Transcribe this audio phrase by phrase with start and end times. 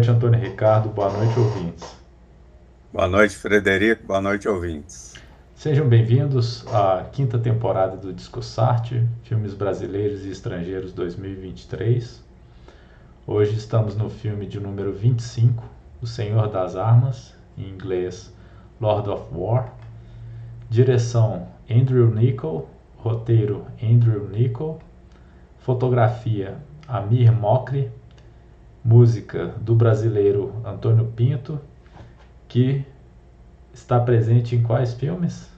[0.00, 0.88] Boa noite, Antônio Ricardo.
[0.88, 1.96] Boa noite, ouvintes.
[2.90, 4.06] Boa noite, Frederico.
[4.06, 5.12] Boa noite, ouvintes.
[5.54, 12.24] Sejam bem-vindos à quinta temporada do Discussarte, Filmes Brasileiros e Estrangeiros 2023.
[13.26, 15.62] Hoje estamos no filme de número 25,
[16.00, 18.32] O Senhor das Armas, em inglês
[18.80, 19.70] Lord of War.
[20.70, 24.80] Direção Andrew Nichol, roteiro Andrew Nichol,
[25.58, 26.56] fotografia
[26.88, 27.92] Amir Mokri,
[28.84, 31.60] música do brasileiro Antônio Pinto,
[32.48, 32.84] que
[33.72, 35.48] está presente em quais filmes?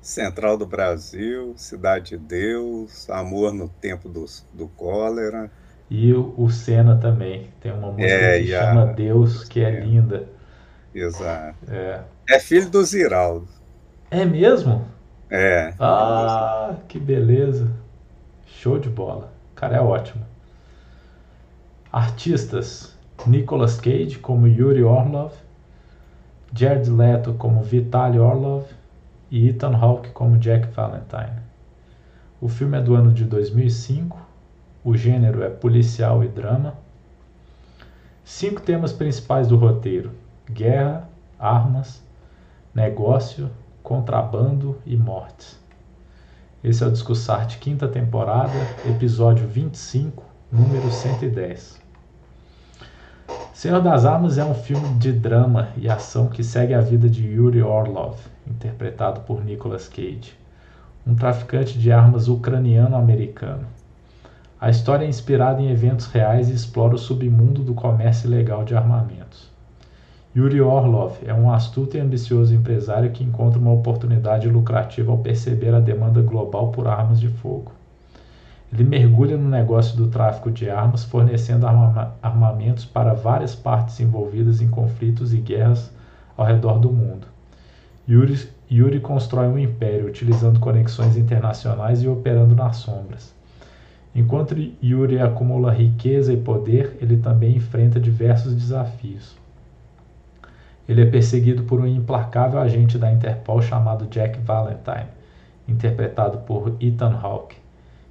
[0.00, 5.50] Central do Brasil, Cidade de Deus, Amor no Tempo do, do Cólera.
[5.90, 8.92] E o, o Senna também, tem uma música é, que chama a...
[8.92, 10.28] Deus, que é, é linda.
[10.94, 11.56] Exato.
[11.68, 12.00] É.
[12.28, 13.48] é filho do Ziraldo.
[14.10, 14.86] É mesmo?
[15.30, 15.74] É.
[15.78, 17.70] Ah, que beleza.
[18.46, 19.32] Show de bola.
[19.52, 20.24] O cara é ótimo.
[21.92, 22.96] Artistas:
[23.26, 25.32] Nicolas Cage como Yuri Orlov,
[26.54, 28.64] Jared Leto como Vitaly Orlov
[29.28, 31.40] e Ethan Hawke como Jack Valentine.
[32.40, 34.16] O filme é do ano de 2005.
[34.84, 36.74] O gênero é policial e drama.
[38.22, 40.12] Cinco temas principais do roteiro:
[40.48, 41.08] guerra,
[41.40, 42.00] armas,
[42.72, 43.50] negócio,
[43.82, 45.58] contrabando e mortes.
[46.62, 48.52] Esse é o Discussarte quinta temporada,
[48.88, 51.80] episódio 25, número 110.
[53.54, 57.24] Senhor das Armas é um filme de drama e ação que segue a vida de
[57.24, 60.34] Yuri Orlov, interpretado por Nicolas Cage,
[61.06, 63.64] um traficante de armas ucraniano-americano.
[64.60, 68.74] A história é inspirada em eventos reais e explora o submundo do comércio ilegal de
[68.74, 69.48] armamentos.
[70.36, 75.72] Yuri Orlov é um astuto e ambicioso empresário que encontra uma oportunidade lucrativa ao perceber
[75.74, 77.72] a demanda global por armas de fogo.
[78.72, 84.60] Ele mergulha no negócio do tráfico de armas, fornecendo arma armamentos para várias partes envolvidas
[84.60, 85.90] em conflitos e guerras
[86.36, 87.26] ao redor do mundo.
[88.08, 93.34] Yuri, Yuri constrói um império utilizando conexões internacionais e operando nas sombras.
[94.14, 99.36] Enquanto Yuri acumula riqueza e poder, ele também enfrenta diversos desafios.
[100.88, 105.06] Ele é perseguido por um implacável agente da Interpol chamado Jack Valentine,
[105.68, 107.59] interpretado por Ethan Hawke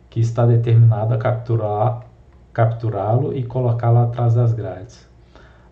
[0.09, 2.09] que está determinado a capturá-lo
[2.53, 5.07] capturá e colocá-lo atrás das grades.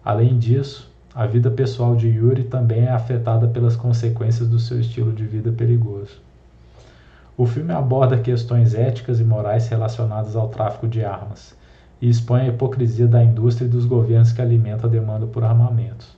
[0.05, 5.11] Além disso, a vida pessoal de Yuri também é afetada pelas consequências do seu estilo
[5.11, 6.21] de vida perigoso.
[7.35, 11.55] O filme aborda questões éticas e morais relacionadas ao tráfico de armas
[12.01, 16.15] e expõe a hipocrisia da indústria e dos governos que alimentam a demanda por armamentos.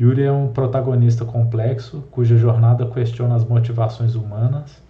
[0.00, 4.80] Yuri é um protagonista complexo cuja jornada questiona as motivações humanas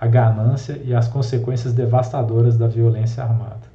[0.00, 3.74] a ganância e as consequências devastadoras da violência armada.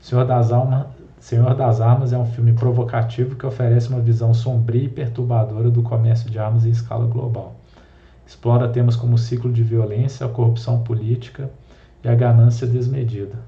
[0.00, 0.88] Senhor das, Alma,
[1.18, 5.82] Senhor das Armas é um filme provocativo que oferece uma visão sombria e perturbadora do
[5.82, 7.54] comércio de armas em escala global.
[8.26, 11.50] Explora temas como o ciclo de violência, a corrupção política
[12.04, 13.38] e a ganância desmedida,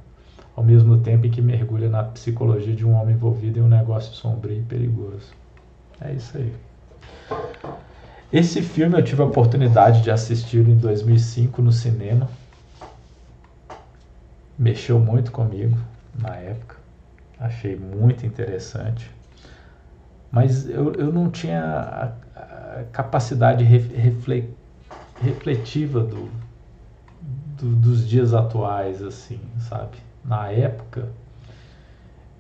[0.57, 4.15] ao mesmo tempo em que mergulha na psicologia de um homem envolvido em um negócio
[4.15, 5.33] sombrio e perigoso.
[6.01, 6.53] É isso aí.
[8.33, 12.29] Esse filme eu tive a oportunidade de assistir em 2005 no cinema.
[14.57, 15.77] Mexeu muito comigo
[16.17, 16.77] na época.
[17.41, 19.11] Achei muito interessante.
[20.31, 24.55] Mas eu, eu não tinha a, a capacidade refle,
[25.21, 26.31] refletiva do,
[27.59, 29.97] do, dos dias atuais, assim, sabe?
[30.25, 31.09] Na época,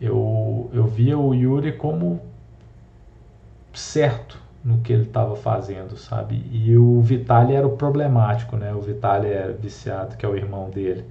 [0.00, 2.20] eu, eu via o Yuri como
[3.72, 6.46] certo no que ele estava fazendo, sabe?
[6.50, 8.74] E o Vitali era o problemático, né?
[8.74, 11.04] O Vitali era viciado, que é o irmão dele.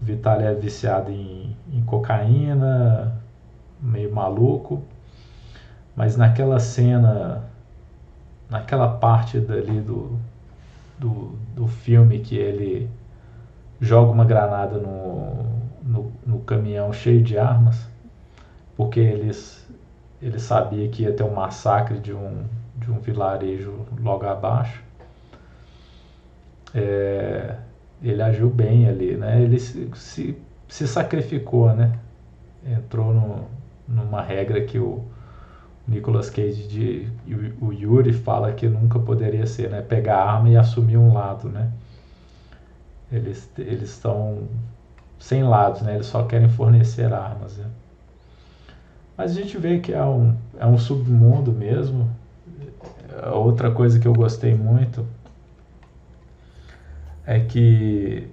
[0.00, 3.20] O Vitali é viciado em, em cocaína,
[3.80, 4.82] meio maluco.
[5.96, 7.44] Mas naquela cena,
[8.48, 10.18] naquela parte dali do,
[10.98, 12.90] do, do filme que ele
[13.80, 15.44] joga uma granada no,
[15.82, 17.88] no, no caminhão cheio de armas,
[18.76, 19.63] porque eles
[20.24, 22.44] ele sabia que ia ter um massacre de um,
[22.76, 24.82] de um vilarejo logo abaixo.
[26.74, 27.56] É,
[28.02, 29.42] ele agiu bem ali, né?
[29.42, 31.98] Ele se, se, se sacrificou, né?
[32.66, 33.44] Entrou no,
[33.86, 35.04] numa regra que o
[35.86, 37.06] Nicolas Cage de,
[37.60, 39.82] o Yuri fala que nunca poderia ser, né?
[39.82, 41.70] Pegar a arma e assumir um lado, né?
[43.12, 44.48] Eles eles estão
[45.18, 45.96] sem lados, né?
[45.96, 47.66] Eles só querem fornecer armas, né?
[49.16, 52.10] Mas a gente vê que é um, é um submundo mesmo.
[53.32, 55.06] Outra coisa que eu gostei muito
[57.24, 58.28] é que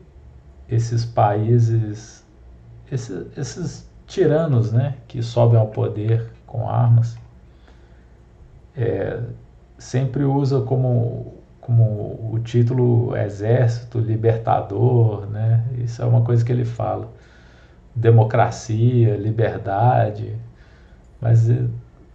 [0.67, 2.25] esses países,
[2.91, 7.15] esses, esses tiranos, né, que sobem ao poder com armas,
[8.75, 9.21] é,
[9.77, 15.63] sempre usa como, como o título exército libertador, né?
[15.77, 17.09] Isso é uma coisa que ele fala.
[17.95, 20.37] Democracia, liberdade,
[21.21, 21.47] mas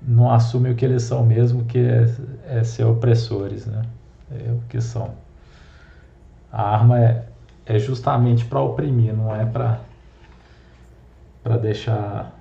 [0.02, 2.04] não assume o que eles são mesmo, que é,
[2.46, 3.82] é ser opressores, né?
[4.30, 5.14] É o que são.
[6.50, 7.28] A arma é,
[7.64, 9.80] é justamente para oprimir, não é para
[11.42, 12.36] para deixar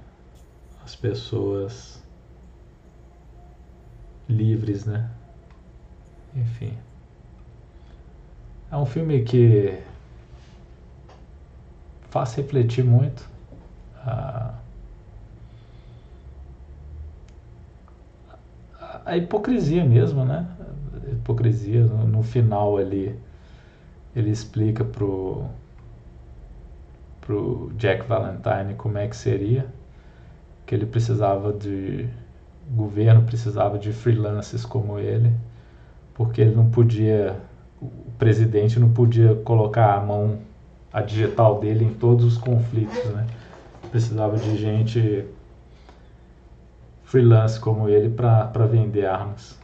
[0.84, 2.04] as pessoas
[4.28, 5.08] livres, né?
[6.36, 6.76] Enfim.
[8.72, 9.80] É um filme que
[12.10, 13.30] faz refletir muito.
[13.98, 14.56] A,
[19.06, 20.48] a hipocrisia mesmo, né?
[21.08, 23.18] A hipocrisia no, no final ali
[24.16, 25.46] ele explica pro
[27.22, 29.66] pro Jack Valentine como é que seria
[30.66, 32.08] que ele precisava de
[32.70, 35.32] governo precisava de freelancers como ele,
[36.14, 37.40] porque ele não podia,
[37.82, 40.40] o presidente não podia colocar a mão,
[40.92, 43.28] a digital dele em todos os conflitos, né?
[43.92, 45.26] Precisava de gente
[47.06, 49.58] freelance como ele para vender armas,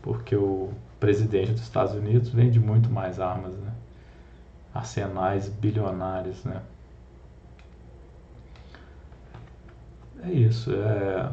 [0.00, 3.72] porque o presidente dos Estados Unidos vende muito mais armas, né?
[4.74, 6.62] Arsenais bilionários, né?
[10.24, 11.30] É isso, é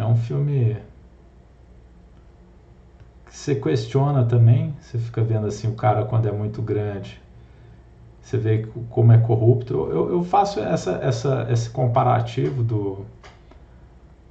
[0.00, 0.76] é um filme
[3.26, 7.20] que você questiona também, você fica vendo assim o cara quando é muito grande,
[8.20, 9.74] você vê como é corrupto.
[9.90, 13.04] Eu, eu faço essa, essa, esse comparativo do,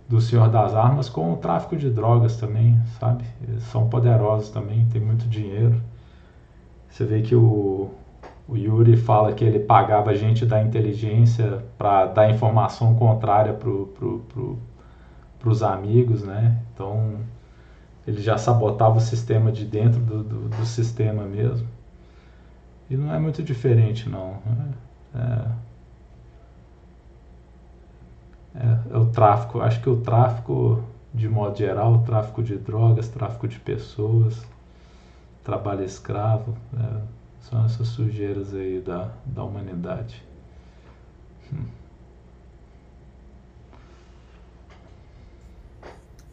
[0.10, 3.24] do Senhor das Armas com o tráfico de drogas também, sabe?
[3.48, 5.80] Eles são poderosos também, tem muito dinheiro.
[6.90, 7.92] Você vê que o,
[8.48, 14.20] o Yuri fala que ele pagava gente da inteligência para dar informação contrária pro, pro,
[14.22, 14.60] pro,
[15.38, 16.60] para os amigos, né?
[16.74, 17.18] Então
[18.08, 21.68] ele já sabotava o sistema de dentro do, do, do sistema mesmo.
[22.90, 24.38] E não é muito diferente, não.
[25.14, 25.46] É, é,
[28.56, 29.62] é, o tráfico.
[29.62, 34.42] Acho que o tráfico, de modo geral, o tráfico de drogas, tráfico de pessoas,
[35.44, 37.02] trabalho escravo, é,
[37.42, 40.24] são essas sujeiras aí da, da humanidade.
[41.54, 41.66] Hum.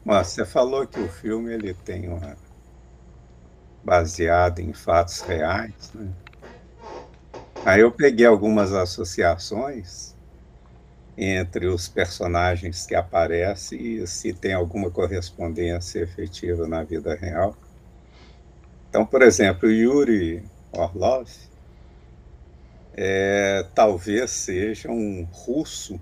[0.05, 2.37] Você falou que o filme ele tem uma
[3.85, 6.13] baseado em fatos reais, né?
[7.65, 10.16] Aí eu peguei algumas associações
[11.17, 17.57] entre os personagens que aparecem e se tem alguma correspondência efetiva na vida real.
[18.91, 21.29] Então, por exemplo, Yuri Orlov
[22.95, 26.01] é, talvez seja um russo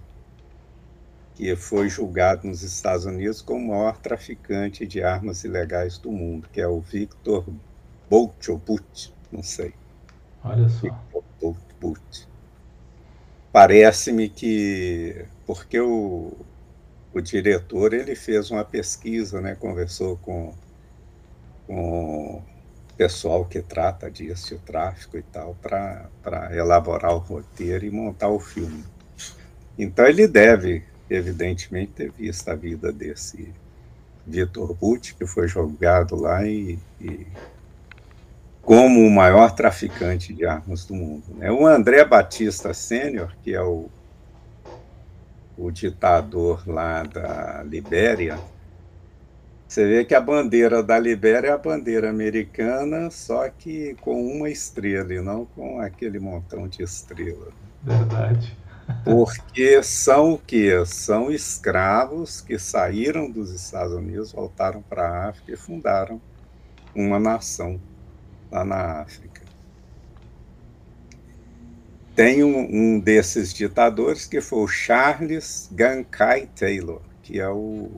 [1.34, 6.49] que foi julgado nos Estados Unidos como o maior traficante de armas ilegais do mundo,
[6.52, 7.44] que é o Victor
[8.08, 9.75] Bolchobut, não sei.
[10.44, 10.82] Olha só.
[10.82, 12.28] Victor Bolchobut.
[13.55, 16.33] Parece-me que porque o,
[17.15, 20.52] o diretor ele fez uma pesquisa, né, conversou com,
[21.64, 22.43] com o
[22.97, 28.40] pessoal que trata disso, o tráfico e tal, para elaborar o roteiro e montar o
[28.40, 28.83] filme.
[29.78, 33.52] Então ele deve evidentemente, ter visto a vida desse
[34.26, 37.26] Vitor Butti, que foi jogado lá e, e,
[38.64, 41.25] como o maior traficante de armas do mundo.
[41.37, 41.50] Né?
[41.50, 43.88] O André Batista Sênior, que é o,
[45.56, 48.38] o ditador lá da Libéria,
[49.68, 54.49] você vê que a bandeira da Libéria é a bandeira americana, só que com uma
[54.49, 57.52] estrela e não com aquele montão de estrelas.
[57.83, 58.56] Verdade.
[59.04, 60.71] Porque são o quê?
[60.87, 66.21] São escravos que saíram dos Estados Unidos, voltaram para a África e fundaram
[66.94, 67.80] uma nação
[68.54, 69.42] lá na África.
[72.14, 77.90] Tem um, um desses ditadores que foi o Charles Gankai Taylor, que é o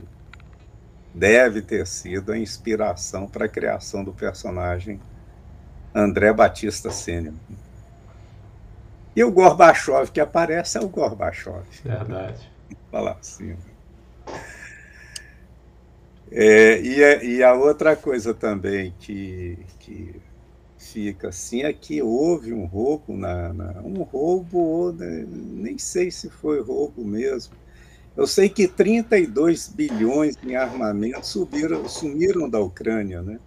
[1.12, 5.00] deve ter sido a inspiração para a criação do personagem
[5.94, 7.34] André Batista Sênior.
[9.14, 11.64] E o Gorbachev que aparece é o Gorbachev.
[11.82, 12.50] Verdade.
[12.90, 13.56] Falar assim.
[16.30, 20.20] É, e, a, e, a, outra coisa também que, que
[20.96, 26.30] fica assim é que houve um roubo, na, na um roubo, né, nem sei se
[26.30, 27.52] foi roubo mesmo.
[28.16, 33.38] Eu sei que 32 bilhões em armamento subiram, sumiram da Ucrânia, né?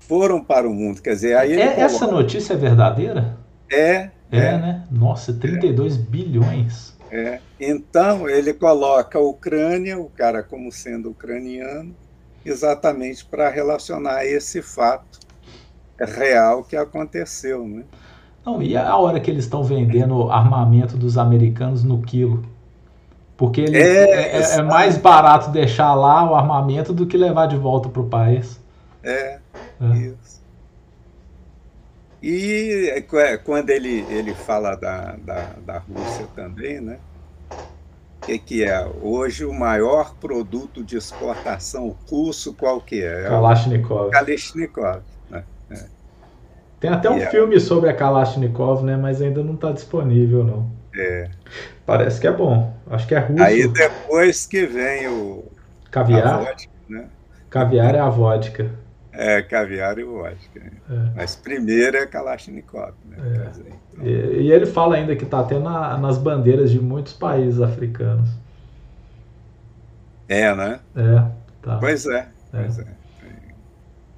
[0.00, 3.38] Foram para o mundo, quer dizer, aí é, essa notícia é verdadeira?
[3.72, 4.86] É, É, é, né?
[4.90, 5.98] Nossa, 32 é.
[5.98, 6.94] bilhões.
[7.10, 7.40] É.
[7.58, 11.96] Então, ele coloca a Ucrânia, o cara como sendo ucraniano,
[12.44, 15.25] exatamente para relacionar esse fato
[16.04, 17.84] real que aconteceu, né?
[18.44, 22.44] Não, e a hora que eles estão vendendo armamento dos americanos no quilo?
[23.36, 27.46] Porque ele, é, é, é, é mais barato deixar lá o armamento do que levar
[27.46, 28.58] de volta para o país.
[29.02, 29.38] É,
[29.80, 30.42] é, isso.
[32.22, 36.98] E é, quando ele, ele fala da, da, da Rússia também, né?
[38.22, 38.84] O que, que é?
[39.02, 43.26] Hoje o maior produto de exportação russo qual que é?
[43.26, 44.10] é Kalashnikov.
[44.10, 45.02] Kalashnikov.
[46.76, 46.80] É.
[46.80, 47.60] Tem até um filme é...
[47.60, 48.96] sobre a Kalashnikov, né?
[48.96, 50.70] Mas ainda não está disponível, não.
[50.94, 51.28] É.
[51.84, 52.74] Parece que é bom.
[52.90, 53.42] Acho que é russo.
[53.42, 55.44] Aí depois que vem o.
[55.90, 56.44] Caviar?
[56.44, 57.04] Vodka, né?
[57.48, 58.70] Caviar é a vodka.
[59.12, 60.60] É, caviar e vodka.
[60.60, 60.72] É.
[61.14, 62.92] Mas primeiro é Kalashnikov.
[63.06, 63.16] Né?
[63.18, 63.48] É.
[63.48, 64.06] Dizer, então...
[64.06, 68.28] e, e, ele fala ainda que está até na, nas bandeiras de muitos países africanos.
[70.28, 70.80] É, né?
[70.94, 71.24] É,
[71.62, 71.78] tá.
[71.78, 72.28] Pois é.
[72.50, 72.95] Pois é.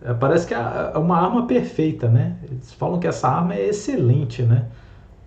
[0.03, 0.15] É.
[0.15, 0.59] Parece que é
[0.97, 2.37] uma arma perfeita, né?
[2.45, 4.67] Eles falam que essa arma é excelente, né?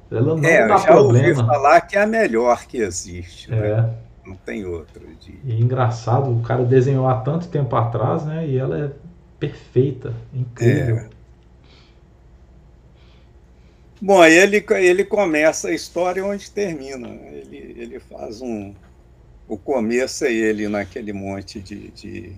[0.09, 1.27] Ela não é, dá já problema.
[1.29, 3.49] ouvi falar que é a melhor que existe.
[3.49, 3.57] Né?
[3.57, 3.89] É.
[4.25, 5.01] Não tem outra.
[5.19, 5.39] De...
[5.43, 8.45] E é engraçado, o cara desenhou há tanto tempo atrás, né?
[8.45, 8.91] E ela é
[9.39, 10.97] perfeita, incrível.
[10.97, 11.09] É.
[14.01, 17.07] Bom, aí ele, ele começa a história onde termina.
[17.07, 17.33] Né?
[17.33, 18.73] Ele, ele faz um.
[19.47, 22.33] O começo é ele naquele monte de, de,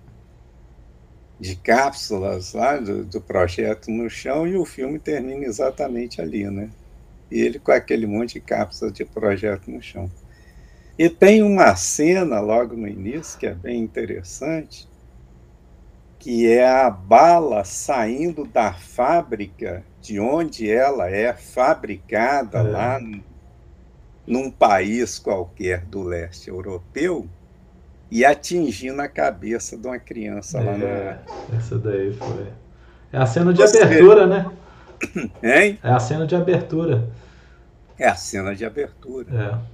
[1.40, 6.70] de cápsulas lá do, do projeto no chão e o filme termina exatamente ali, né?
[7.34, 10.10] e ele com aquele monte de cápsulas de projeto no chão.
[10.98, 14.88] E tem uma cena logo no início que é bem interessante,
[16.20, 22.62] que é a bala saindo da fábrica de onde ela é fabricada é.
[22.62, 23.02] lá
[24.28, 27.28] num país qualquer do leste europeu
[28.14, 31.58] e atingindo a cabeça de uma criança é, lá no.
[31.58, 32.46] Essa daí foi.
[33.12, 33.82] É a cena de Você...
[33.82, 34.52] abertura, né?
[35.42, 35.80] Hein?
[35.84, 37.10] É a cena de abertura.
[37.98, 39.34] É a cena de abertura.
[39.36, 39.74] É.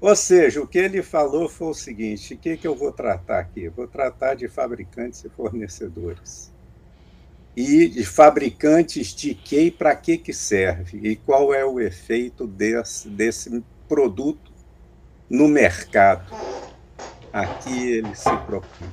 [0.00, 3.40] Ou seja, o que ele falou foi o seguinte: o que, que eu vou tratar
[3.40, 3.68] aqui?
[3.68, 6.52] Vou tratar de fabricantes e fornecedores.
[7.56, 11.00] E de fabricantes de que e para que, que serve?
[11.02, 14.52] E qual é o efeito desse, desse produto
[15.28, 16.32] no mercado?
[17.34, 18.88] Aqui ele se propõe.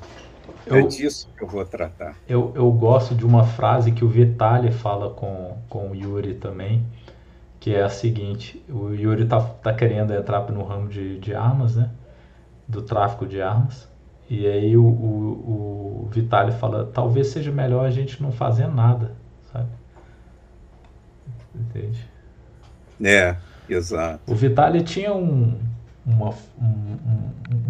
[0.66, 2.16] É eu, disso que eu vou tratar.
[2.28, 6.84] Eu, eu gosto de uma frase que o Vitali fala com, com o Yuri também,
[7.60, 11.76] que é a seguinte: o Yuri tá, tá querendo entrar no ramo de, de armas,
[11.76, 11.92] né?
[12.68, 13.88] Do tráfico de armas.
[14.28, 19.12] E aí o, o, o Vitali fala: talvez seja melhor a gente não fazer nada,
[19.54, 19.70] sabe?
[21.54, 22.10] Entende?
[23.04, 23.36] É,
[23.70, 24.20] exato.
[24.26, 25.60] O Vitali tinha um,
[26.06, 26.30] uma,
[26.60, 26.98] um,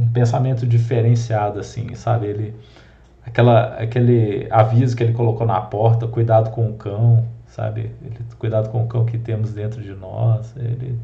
[0.04, 2.28] um, pensamento diferenciado, assim, sabe?
[2.28, 2.56] Ele,
[3.26, 7.92] aquela, aquele aviso que ele colocou na porta: cuidado com o cão sabe?
[8.02, 10.56] Ele, cuidado com o cão que temos dentro de nós.
[10.56, 10.98] Ele,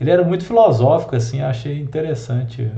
[0.00, 2.70] ele era muito filosófico, assim, achei interessante.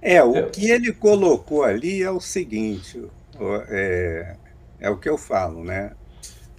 [0.00, 0.50] É, o eu...
[0.50, 3.04] que ele colocou ali é o seguinte,
[3.68, 4.36] é,
[4.80, 5.92] é o que eu falo, né?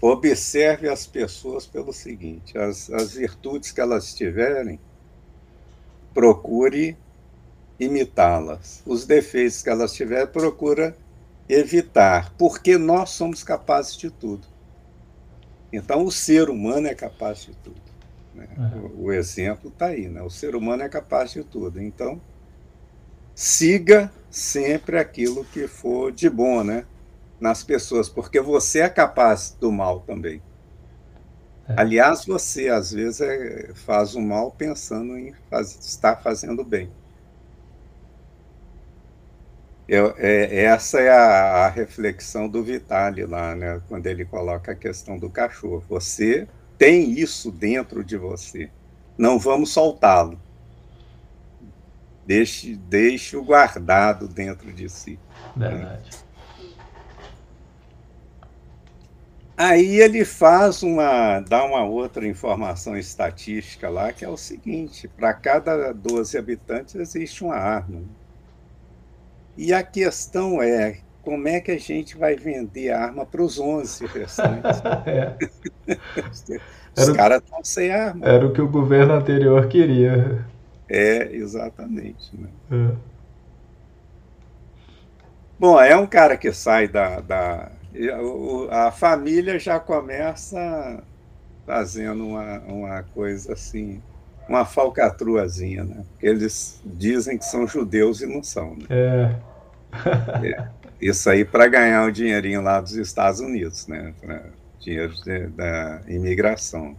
[0.01, 4.79] Observe as pessoas pelo seguinte: as, as virtudes que elas tiverem,
[6.15, 6.97] procure
[7.77, 8.81] imitá-las.
[8.85, 10.95] Os defeitos que elas tiverem, procura
[11.47, 14.47] evitar, porque nós somos capazes de tudo.
[15.71, 17.81] Então, o ser humano é capaz de tudo.
[18.33, 18.47] Né?
[18.57, 18.85] Uhum.
[18.85, 20.21] O, o, exemplo está aí, né?
[20.21, 21.81] O ser humano é capaz de tudo.
[21.81, 22.21] Então,
[23.35, 26.85] siga sempre aquilo que for de bom, né?
[27.39, 30.41] Nas pessoas, porque você é capaz do mal também.
[31.67, 31.73] É.
[31.77, 36.91] Aliás, você às vezes é, faz o mal pensando em faz, estar fazendo bem.
[39.87, 44.75] Eu, é, essa é a, a, reflexão do Vitali lá, né, quando ele coloca a
[44.75, 45.83] questão do cachorro.
[45.87, 48.69] Você tem isso dentro de você.
[49.17, 50.39] Não vamos soltá-lo.
[52.25, 55.19] Deixe, deixe o guardado dentro de si.
[55.55, 56.24] Verdade.
[59.57, 65.33] Aí ele faz uma, dá uma outra informação estatística lá, que é o seguinte: para
[65.33, 68.01] cada 12 habitantes existe uma arma.
[69.57, 74.05] E a questão é como é que a gente vai vender arma para os 11
[74.05, 74.81] restantes?
[75.07, 75.37] é.
[76.95, 78.25] Os caras estão sem arma.
[78.25, 80.45] Era o que o governo anterior queria.
[80.87, 82.31] É, exatamente.
[82.37, 82.47] Né?
[82.71, 82.95] É.
[85.57, 87.19] Bom, é um cara que sai da.
[87.21, 87.71] da
[88.69, 91.03] a família já começa
[91.65, 94.01] fazendo uma, uma coisa assim,
[94.47, 96.05] uma falcatruazinha, né?
[96.11, 98.75] Porque eles dizem que são judeus e não são.
[98.75, 98.85] Né?
[98.89, 99.35] É.
[100.47, 100.67] é.
[101.01, 104.13] Isso aí para ganhar o dinheirinho lá dos Estados Unidos, né?
[104.21, 104.43] Pra
[104.79, 106.95] dinheiro de, da imigração.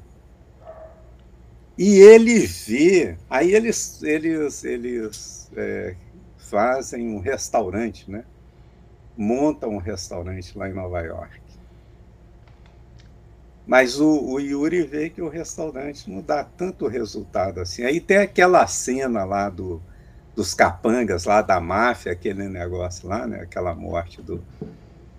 [1.79, 5.95] E ele vê, aí eles, eles, eles é,
[6.39, 8.25] fazem um restaurante, né?
[9.17, 11.41] Montam um restaurante lá em Nova York.
[13.67, 17.83] Mas o, o, Yuri vê que o restaurante não dá tanto resultado assim.
[17.83, 19.83] Aí tem aquela cena lá do,
[20.37, 23.41] dos capangas, lá da máfia, aquele negócio lá, né?
[23.41, 24.41] aquela morte do,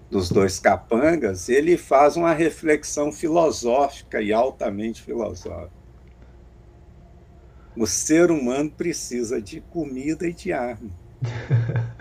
[0.10, 1.50] dos dois capangas.
[1.50, 5.76] Ele faz uma reflexão filosófica e altamente filosófica.
[7.76, 10.90] O ser humano precisa de comida e de arma.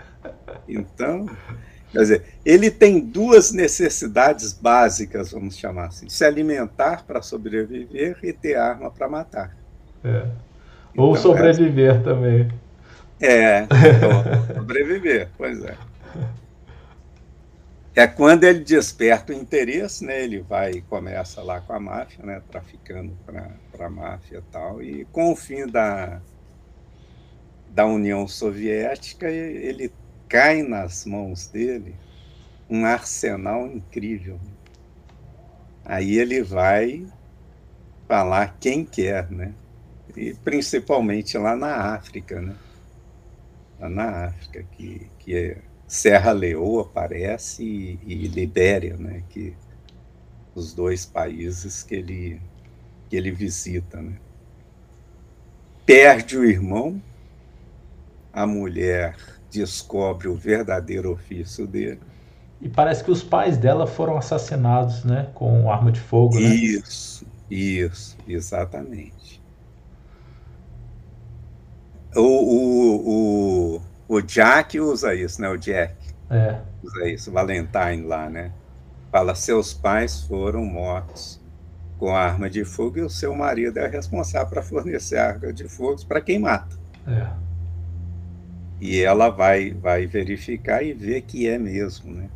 [0.69, 1.25] Então,
[1.91, 8.33] Quer dizer, ele tem duas necessidades básicas, vamos chamar assim: se alimentar para sobreviver e
[8.33, 9.55] ter arma para matar.
[10.03, 10.25] É.
[10.95, 11.99] Ou então, sobreviver é...
[11.99, 12.51] também.
[13.19, 13.65] É,
[14.53, 15.75] sobreviver, pois é.
[17.95, 20.23] É quando ele desperta o interesse, né?
[20.23, 22.43] Ele vai e começa lá com a máfia, né?
[22.51, 24.83] Traficando para a máfia e tal.
[24.83, 26.21] E com o fim da,
[27.69, 29.91] da União Soviética, ele
[30.27, 31.95] cai nas mãos dele
[32.69, 34.39] um arsenal incrível.
[35.85, 37.07] Aí ele vai
[38.07, 39.53] falar quem quer, né?
[40.15, 42.55] E principalmente lá na África, né?
[43.79, 45.57] Lá na África, que, que é
[45.87, 49.23] Serra Leoa aparece e, e Libéria, né?
[49.29, 49.55] Que
[50.53, 52.41] os dois países que ele
[53.09, 54.17] que ele visita, né?
[55.85, 57.01] Perde o irmão,
[58.33, 59.15] a mulher
[59.51, 61.99] descobre o verdadeiro ofício dele.
[62.61, 65.29] E parece que os pais dela foram assassinados, né?
[65.33, 66.41] Com arma de fogo, né?
[66.41, 69.41] Isso, isso, exatamente.
[72.15, 75.49] O, o, o, o Jack usa isso, né?
[75.49, 75.95] O Jack.
[76.29, 76.59] É.
[76.83, 78.51] Usa isso, Valentine lá, né?
[79.11, 81.39] Fala, seus pais foram mortos
[81.99, 86.03] com arma de fogo e o seu marido é responsável para fornecer arma de fogo
[86.05, 86.75] para quem mata.
[87.07, 87.46] É
[88.79, 92.29] e ela vai, vai verificar e ver que é mesmo, né?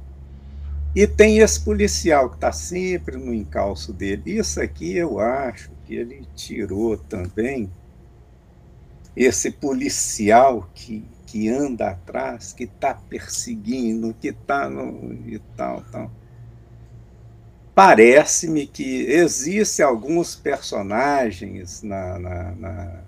[0.96, 4.38] E tem esse policial que está sempre no encalço dele.
[4.38, 7.72] Isso aqui eu acho que ele tirou também
[9.16, 14.70] esse policial que, que anda atrás, que está perseguindo, que está
[15.26, 16.12] e tal, tal.
[17.74, 23.02] Parece-me que existem alguns personagens na, na, na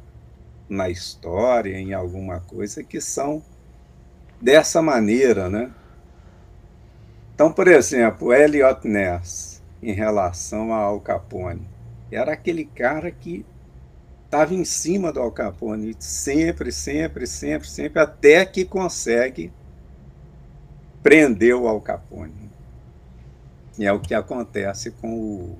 [0.67, 3.43] na história, em alguma coisa, que são
[4.41, 5.71] dessa maneira, né?
[7.33, 11.67] Então, por exemplo, Elliot Ness, em relação a Al Capone,
[12.11, 13.45] era aquele cara que
[14.25, 19.51] estava em cima do Al Capone sempre, sempre, sempre, sempre, até que consegue
[21.01, 22.51] prender o Al Capone.
[23.77, 25.57] E é o que acontece com o,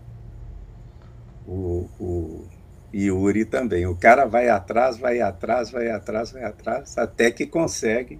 [1.48, 2.48] o, o
[2.94, 3.88] e Yuri também.
[3.88, 8.20] O cara vai atrás, vai atrás, vai atrás, vai atrás, até que consegue,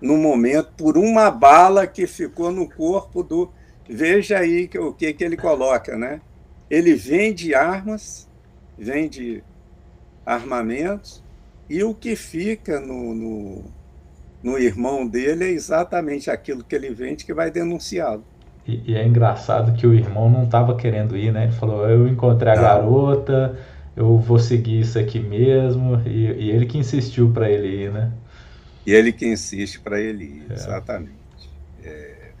[0.00, 3.50] no momento, por uma bala que ficou no corpo do.
[3.88, 6.20] Veja aí que, o que, que ele coloca, né?
[6.70, 8.28] Ele vende armas,
[8.78, 9.42] vende
[10.24, 11.22] armamentos,
[11.68, 13.64] e o que fica no, no,
[14.42, 18.24] no irmão dele é exatamente aquilo que ele vende que vai denunciá-lo.
[18.66, 21.44] E, e, é engraçado que o irmão não estava querendo ir, né?
[21.44, 22.62] Ele falou: Eu encontrei a não.
[22.62, 23.58] garota,
[23.96, 26.00] eu vou seguir isso aqui mesmo.
[26.06, 28.12] E, e ele que insistiu para ele ir, né?
[28.86, 30.54] E ele que insiste para ele ir, é.
[30.54, 31.14] exatamente.
[31.82, 32.32] É...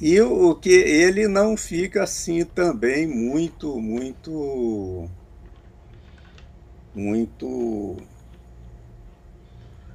[0.00, 5.08] E o que ele não fica assim também muito, muito,
[6.94, 7.96] muito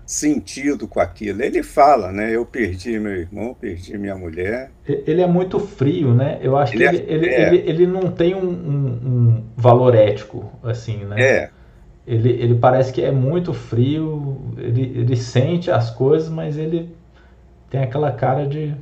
[0.06, 1.42] sentido com aquilo.
[1.42, 2.36] Ele fala, né?
[2.36, 4.72] Eu perdi meu irmão, perdi minha mulher.
[4.88, 6.38] Ele é muito frio, né?
[6.42, 10.52] Eu acho ele que é, ele, é, ele, ele, não tem um, um, valor ético,
[10.64, 11.22] assim, né?
[11.22, 11.50] É.
[12.06, 16.96] Ele, ele parece que é muito frio, ele, ele sente as coisas, mas ele
[17.68, 18.76] tem aquela cara de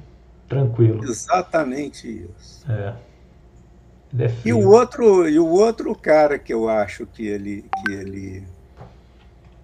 [0.49, 1.01] tranquilo.
[1.05, 2.69] Exatamente isso.
[2.69, 2.93] É.
[4.13, 4.31] Ele é.
[4.43, 8.43] E o outro, e o outro cara que eu acho que ele, que ele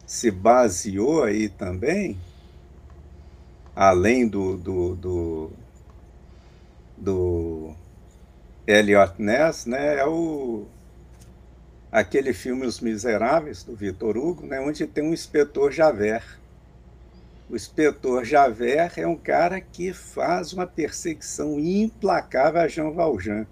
[0.09, 2.17] se baseou aí também,
[3.75, 5.51] além do, do, do,
[6.97, 7.73] do
[8.65, 10.65] Elliot Ness, né, é o,
[11.91, 16.39] aquele filme Os Miseráveis, do Vitor Hugo, né, onde tem um inspetor Javert.
[17.47, 23.45] O inspetor Javert é um cara que faz uma perseguição implacável a Jean Valjean.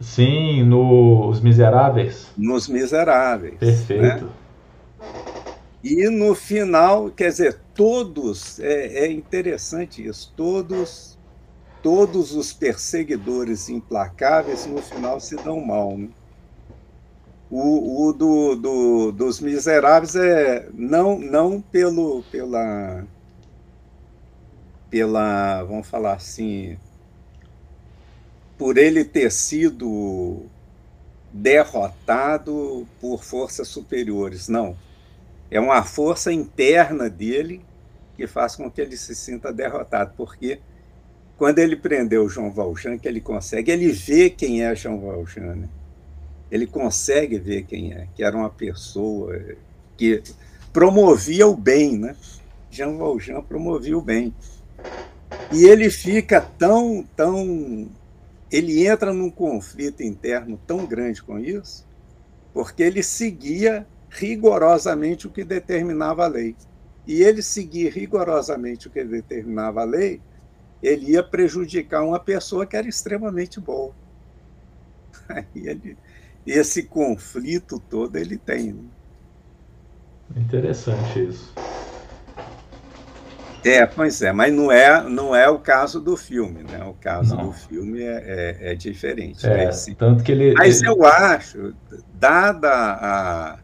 [0.00, 2.28] Sim, nos Miseráveis.
[2.34, 3.58] Nos Miseráveis.
[3.58, 4.24] Perfeito.
[4.24, 4.41] Né?
[5.82, 11.18] E no final, quer dizer, todos, é, é interessante isso, todos,
[11.82, 15.98] todos os perseguidores implacáveis no final se dão mal.
[15.98, 16.08] Né?
[17.50, 23.04] O, o do, do, dos Miseráveis é não, não pelo, pela,
[24.88, 26.78] pela, vamos falar assim,
[28.56, 30.46] por ele ter sido
[31.32, 34.76] derrotado por forças superiores, não.
[35.52, 37.62] É uma força interna dele
[38.16, 40.58] que faz com que ele se sinta derrotado, porque
[41.36, 45.68] quando ele prendeu João Valjean, que ele consegue, ele vê quem é João Valjean, né?
[46.50, 49.38] ele consegue ver quem é, que era uma pessoa
[49.94, 50.22] que
[50.72, 52.16] promovia o bem, né?
[52.70, 54.34] Jean Valjean promovia o bem.
[55.52, 57.90] E ele fica tão, tão.
[58.50, 61.86] Ele entra num conflito interno tão grande com isso,
[62.54, 66.54] porque ele seguia rigorosamente o que determinava a lei.
[67.06, 70.20] E ele seguir rigorosamente o que determinava a lei,
[70.82, 73.92] ele ia prejudicar uma pessoa que era extremamente boa.
[75.28, 75.96] Aí ele,
[76.46, 78.72] esse conflito todo ele tem.
[78.72, 78.84] Né?
[80.36, 81.52] Interessante isso.
[83.64, 86.82] É, pois é, mas não é, não é o caso do filme, né?
[86.84, 87.46] O caso não.
[87.46, 89.46] do filme é, é, é diferente.
[89.46, 89.70] É, né?
[89.96, 90.90] tanto que ele, mas ele...
[90.90, 91.72] eu acho,
[92.14, 93.58] dada a,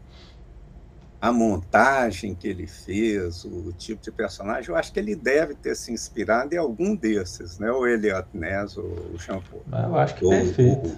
[1.20, 5.74] a montagem que ele fez, o tipo de personagem, eu acho que ele deve ter
[5.74, 7.70] se inspirado em algum desses, né?
[7.72, 9.62] O Elliot Ness, ou o Shampoo.
[9.72, 10.96] Eu acho que ou, perfeito.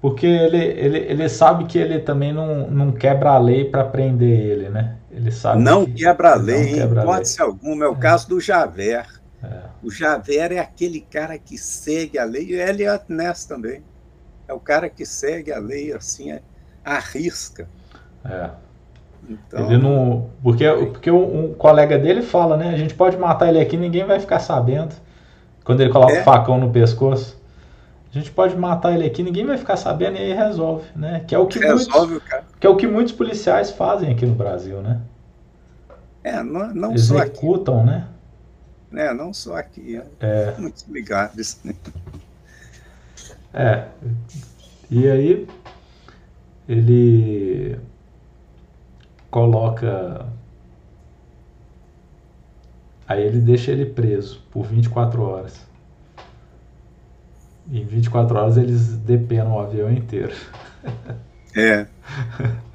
[0.00, 4.40] Porque ele, ele, ele sabe que ele também não, não quebra a lei para prender
[4.40, 4.96] ele, né?
[5.10, 7.84] Ele sabe não que quebra a lei, em hipótese alguma.
[7.84, 7.98] É o é.
[7.98, 9.20] caso do Javert.
[9.42, 9.62] É.
[9.82, 13.82] O Javert é aquele cara que segue a lei, e Elliot Ness também.
[14.46, 16.40] É o cara que segue a lei assim, é,
[16.82, 17.68] arrisca.
[18.24, 18.50] É.
[19.28, 20.30] Então, ele não.
[20.42, 22.70] Porque, porque um, um, colega dele fala, né?
[22.70, 24.94] A gente pode matar ele aqui, ninguém vai ficar sabendo.
[25.64, 26.20] Quando ele coloca é.
[26.20, 27.38] o facão no pescoço.
[28.10, 31.22] A gente pode matar ele aqui, ninguém vai ficar sabendo e aí resolve, né?
[31.26, 32.44] Que é o que, resolve, muitos, cara.
[32.58, 35.02] que, é o que muitos policiais fazem aqui no Brasil, né?
[36.24, 37.30] É, não, não só aqui.
[37.32, 38.06] Executam, né?
[38.94, 40.00] É, não só aqui.
[40.20, 40.54] É.
[40.58, 41.58] Muitos ligados.
[43.52, 43.84] É.
[44.90, 45.46] E aí
[46.68, 47.78] ele
[49.30, 50.26] coloca.
[53.06, 55.66] Aí ele deixa ele preso por 24 horas.
[57.70, 60.34] Em 24 horas eles depenam o avião inteiro.
[61.56, 61.86] É.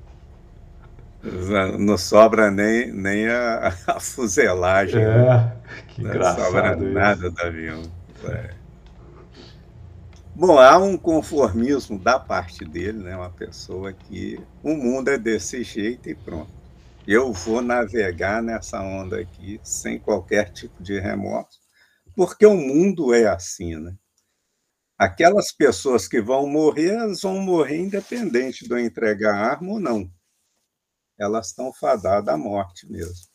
[1.80, 5.02] Não sobra nem, nem a, a fuselagem.
[5.02, 5.54] É, né?
[5.88, 6.40] que engraçado.
[6.40, 6.94] Não sobra isso.
[6.94, 7.84] nada do avião.
[8.26, 8.63] É.
[10.36, 13.16] Bom, há um conformismo da parte dele, né?
[13.16, 16.52] Uma pessoa que o mundo é desse jeito e pronto.
[17.08, 21.60] Eu vou navegar nessa onda aqui sem qualquer tipo de remorso,
[22.16, 23.96] porque o mundo é assim, né?
[24.98, 29.80] aquelas pessoas que vão morrer, elas vão morrer independente de eu entregar a arma ou
[29.80, 30.10] não.
[31.18, 33.28] Elas estão fadadas à morte mesmo.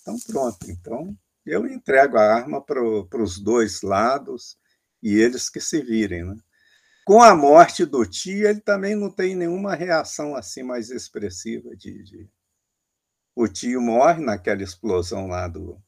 [0.00, 0.58] Então, pronto.
[0.68, 4.56] Então, eu entrego a arma para os dois lados
[5.02, 6.24] e eles que se virem.
[6.24, 6.36] Né?
[7.04, 12.02] Com a morte do tio, ele também não tem nenhuma reação assim mais expressiva de,
[12.02, 12.28] de...
[13.34, 15.78] O tio morre naquela explosão lá do,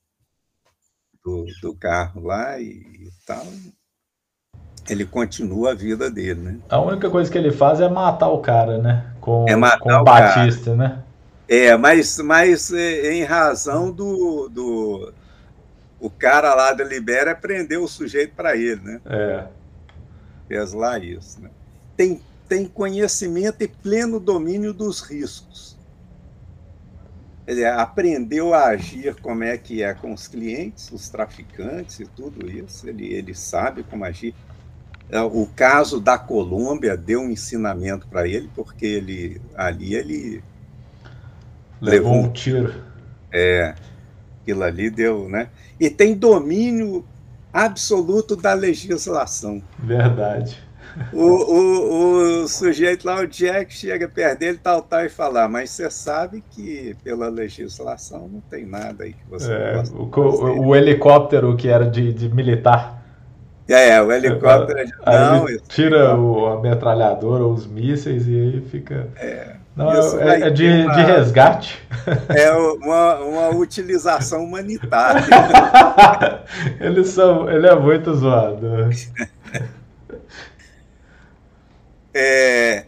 [1.25, 3.47] do, do carro lá e, e tal
[4.88, 6.59] ele continua a vida dele, né?
[6.68, 9.12] A única coisa que ele faz é matar o cara, né?
[9.21, 10.77] Com, é matar com o, o Batista, cara.
[10.77, 11.03] né?
[11.49, 15.12] É, mas, mas é, em razão do, do.
[16.01, 19.01] O cara lá da Libéria prendeu o sujeito para ele, né?
[19.07, 19.47] É.
[20.47, 21.51] Fez lá isso, né?
[21.97, 25.77] Tem, tem conhecimento e pleno domínio dos riscos.
[27.47, 32.49] Ele aprendeu a agir como é que é com os clientes, os traficantes e tudo
[32.49, 32.87] isso.
[32.89, 34.35] Ele, ele sabe como agir.
[35.11, 40.45] É, o caso da Colômbia deu um ensinamento para ele, porque ele ali ele
[41.81, 42.85] levou, levou um tiro.
[43.33, 43.75] É,
[44.49, 45.49] aquilo ali deu, né?
[45.79, 47.05] E tem domínio
[47.53, 49.63] absoluto da legislação.
[49.79, 50.59] Verdade.
[51.13, 55.71] O, o, o sujeito lá, o Jack, chega perto dele, tal, tal, e falar, mas
[55.71, 60.75] você sabe que pela legislação não tem nada aí que você é, possa o, o,
[60.75, 62.99] helicóptero que era de, de militar
[63.69, 64.91] é, é, o helicóptero.
[65.05, 69.09] Aí não, tira o, a metralhadora ou os mísseis e aí fica.
[69.17, 69.57] É.
[69.79, 71.81] Não, é, é de, uma, de resgate.
[72.29, 75.23] É uma, uma utilização humanitária.
[76.81, 78.67] Eles são, ele é muito zoado.
[82.12, 82.87] É,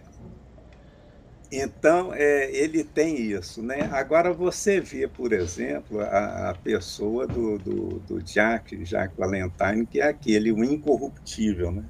[1.53, 3.63] então, é, ele tem isso.
[3.63, 3.89] Né?
[3.93, 10.01] Agora, você vê, por exemplo, a, a pessoa do, do, do, Jack, Jack Valentine, que
[10.01, 11.71] é aquele, o incorruptível.
[11.71, 11.85] Né?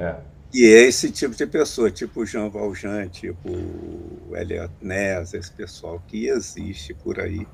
[0.00, 0.33] É.
[0.54, 3.50] E é esse tipo de pessoa, tipo Jean Valjean, tipo
[4.32, 7.44] Elliot Ness, esse pessoal que existe por aí,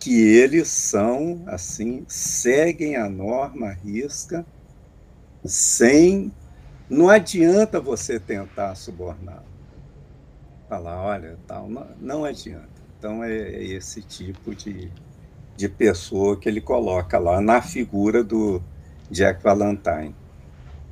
[0.00, 4.46] que eles são, assim, seguem a norma, risca,
[5.44, 6.32] sem.
[6.88, 9.44] Não adianta você tentar subornar.
[10.70, 12.80] Falar, olha, tal, não, não adianta.
[12.98, 14.90] Então, é, é esse tipo de,
[15.54, 18.62] de pessoa que ele coloca lá na figura do
[19.10, 20.21] Jack Valentine.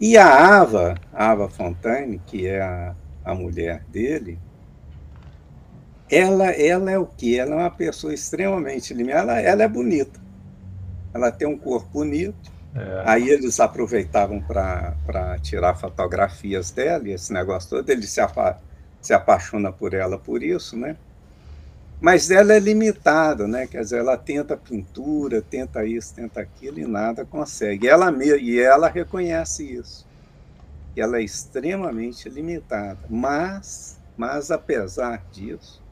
[0.01, 4.39] E a Ava, Ava Fontaine, que é a, a mulher dele,
[6.11, 7.37] ela, ela é o quê?
[7.39, 10.19] Ela é uma pessoa extremamente limitada, ela, ela é bonita.
[11.13, 12.51] Ela tem um corpo bonito.
[12.75, 13.03] É.
[13.05, 18.59] Aí eles aproveitavam para tirar fotografias dela, e esse negócio todo, ele se, apa,
[19.03, 20.97] se apaixona por ela por isso, né?
[22.01, 23.67] Mas ela é limitada, né?
[23.67, 27.87] Quer dizer, ela tenta pintura, tenta isso, tenta aquilo e nada consegue.
[27.87, 30.09] Ela e ela reconhece isso.
[30.97, 35.83] Ela é extremamente limitada, mas, mas apesar disso,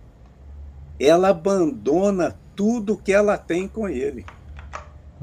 [0.99, 4.25] ela abandona tudo que ela tem com ele.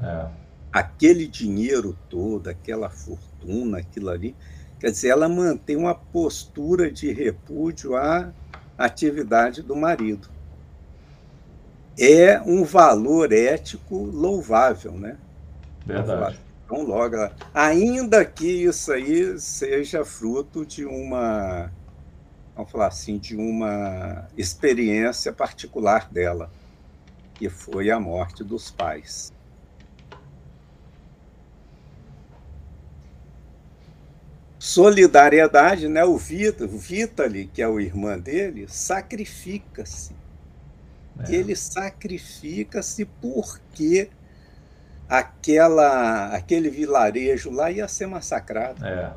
[0.02, 0.28] É.
[0.72, 4.36] Aquele dinheiro todo, aquela fortuna, aquilo ali,
[4.80, 8.32] quer dizer, ela mantém uma postura de repúdio à
[8.78, 10.35] atividade do marido
[11.98, 15.18] é um valor ético louvável, né?
[15.86, 16.40] Verdade.
[16.66, 17.16] Então, logo,
[17.54, 21.72] ainda que isso aí seja fruto de uma,
[22.56, 26.52] vamos falar assim, de uma experiência particular dela,
[27.36, 29.32] que foi a morte dos pais.
[34.58, 36.04] Solidariedade, né?
[36.04, 40.16] O Vita, o Vitali, que é o irmão dele, sacrifica-se
[41.20, 41.34] é.
[41.34, 44.10] Ele sacrifica-se porque
[45.08, 48.86] aquela, aquele vilarejo lá ia ser massacrado.
[48.86, 49.12] É.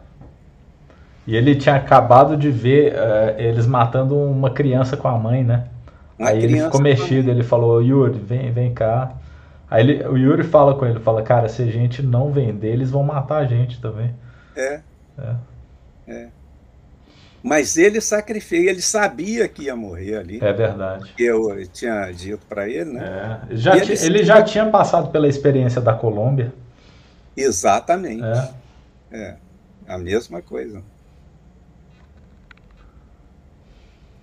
[1.26, 5.66] E ele tinha acabado de ver uh, eles matando uma criança com a mãe, né?
[6.18, 9.12] Uma Aí ele ficou mexido, ele falou, Yuri, vem, vem cá.
[9.70, 12.90] Aí ele, o Yuri fala com ele, fala, cara, se a gente não vender, eles
[12.90, 14.14] vão matar a gente também.
[14.56, 14.80] É.
[15.18, 15.34] É.
[16.08, 16.28] é.
[17.48, 20.38] Mas ele sacrificou, ele sabia que ia morrer ali.
[20.42, 21.10] É verdade.
[21.18, 23.40] Eu tinha dito para ele, né?
[23.50, 23.56] É.
[23.56, 26.52] Já ele, ele já tinha passado pela experiência da Colômbia.
[27.34, 28.22] Exatamente.
[29.10, 29.18] É.
[29.18, 29.36] é.
[29.88, 30.82] A mesma coisa.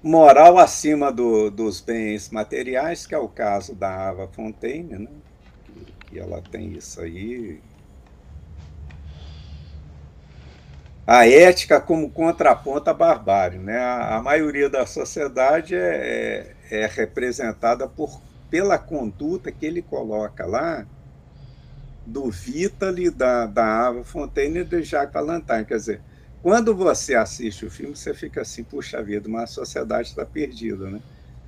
[0.03, 5.07] Moral acima do, dos bens materiais, que é o caso da Ava Fontaine, né?
[6.05, 7.59] Que ela tem isso aí,
[11.07, 13.59] a ética como contraponto à barbárie.
[13.59, 13.77] Né?
[13.77, 20.45] A, a maioria da sociedade é, é, é, representada por, pela conduta que ele coloca
[20.45, 20.85] lá
[22.05, 25.65] do Vitali, da, da Ava Fontaine e do Jacques Valentine.
[25.65, 26.01] Quer dizer,
[26.41, 30.89] quando você assiste o filme, você fica assim, puxa vida, mas a sociedade está perdida.
[30.89, 31.01] Né?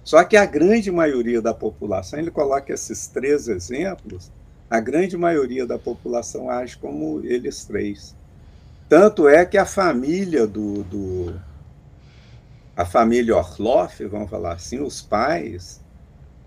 [0.04, 4.32] Só que a grande maioria da população, ele coloca esses três exemplos,
[4.70, 8.17] a grande maioria da população age como eles três.
[8.90, 11.42] Tanto é que a família do, do
[12.76, 15.84] a família Orloff, vamos falar assim, os pais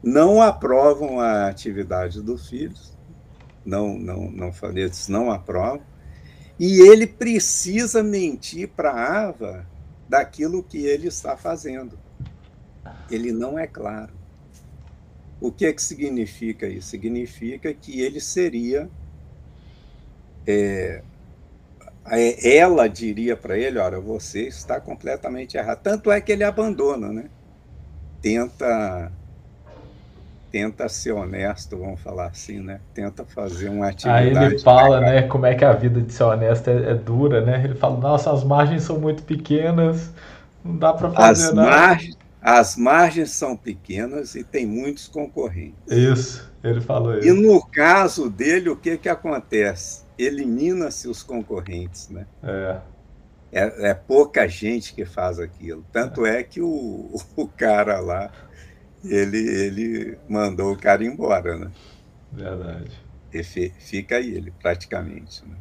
[0.03, 2.96] não aprovam a atividade dos filhos,
[3.64, 5.83] não, não, não, eles não aprovam,
[6.59, 9.66] e ele precisa mentir para a Ava
[10.09, 11.98] daquilo que ele está fazendo.
[13.11, 14.12] Ele não é claro.
[15.40, 16.88] O que, é que significa isso?
[16.88, 18.88] Significa que ele seria
[20.46, 21.03] é,
[22.05, 25.81] ela diria para ele, olha, você está completamente errado.
[25.83, 27.25] Tanto é que ele abandona, né?
[28.23, 29.13] Tenta
[30.51, 32.81] tenta ser honesto, vamos falar assim, né?
[32.93, 34.37] Tenta fazer uma atividade.
[34.37, 37.41] Aí ele fala, né, como é que a vida de ser honesto é, é, dura,
[37.41, 37.63] né?
[37.65, 40.13] Ele fala, nossa, as margens são muito pequenas,
[40.65, 41.71] não dá para fazer as nada.
[41.71, 45.79] Margens, as margens são pequenas e tem muitos concorrentes.
[45.89, 47.29] Isso, ele falou isso.
[47.29, 50.03] E no caso dele, o que que acontece?
[50.23, 52.27] Elimina-se os concorrentes, né?
[52.43, 52.81] É.
[53.53, 53.91] é.
[53.91, 55.85] É, pouca gente que faz aquilo.
[55.93, 58.31] Tanto é, é que o, o cara lá,
[59.05, 61.71] ele, ele mandou o cara embora, né?
[62.33, 62.93] Verdade.
[63.33, 65.45] E fica aí ele, praticamente.
[65.47, 65.57] Né?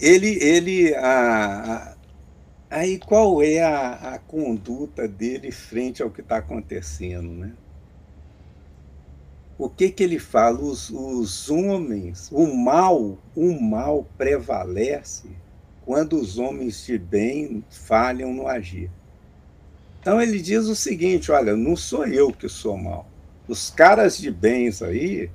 [0.00, 1.96] Ele, ele a, a,
[2.70, 7.52] aí qual é a, a conduta dele frente ao que está acontecendo, né?
[9.60, 10.58] O que que ele fala?
[10.58, 15.28] Os, os homens, o mal, o mal prevalece
[15.84, 18.90] quando os homens de bem falham no agir.
[20.00, 23.06] Então ele diz o seguinte: olha, não sou eu que sou mal.
[23.46, 25.30] Os caras de bens aí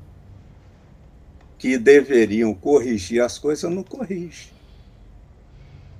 [1.59, 4.49] que deveriam corrigir as coisas não corrigem.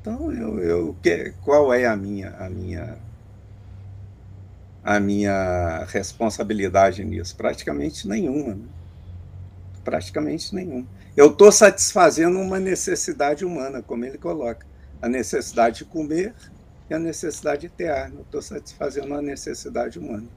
[0.02, 0.96] Então eu, eu
[1.44, 2.98] qual é a minha a minha
[4.86, 7.36] a minha responsabilidade nisso?
[7.36, 8.54] Praticamente nenhuma.
[8.54, 8.66] Né?
[9.84, 10.86] Praticamente nenhuma.
[11.18, 14.68] Eu estou satisfazendo uma necessidade humana, como ele coloca.
[15.02, 16.36] A necessidade de comer
[16.88, 18.14] e a necessidade de ter ar.
[18.14, 20.28] Eu estou satisfazendo uma necessidade humana.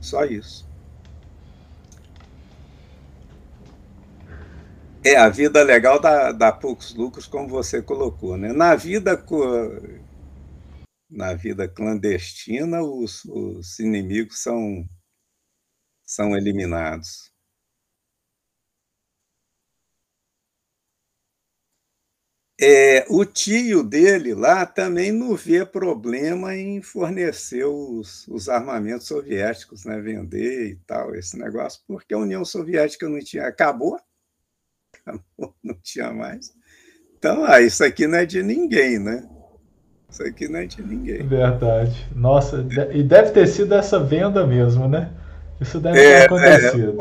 [0.00, 0.64] Só isso.
[5.04, 8.36] É, a vida legal dá, dá poucos lucros, como você colocou.
[8.36, 8.52] Né?
[8.52, 9.16] Na vida
[11.12, 14.84] na vida clandestina, os, os inimigos são,
[16.04, 17.32] são eliminados.
[22.60, 29.84] É, o tio dele lá também não vê problema em fornecer os, os armamentos soviéticos,
[29.84, 33.98] né, vender e tal, esse negócio, porque a União Soviética não tinha, acabou,
[35.06, 36.52] acabou não tinha mais.
[37.18, 39.28] Então, ah, isso aqui não é de ninguém, né?
[40.12, 41.26] Isso aqui não é de ninguém.
[41.26, 42.06] Verdade.
[42.14, 45.10] Nossa, e deve ter sido essa venda mesmo, né?
[45.58, 46.96] Isso deve é, ter acontecido.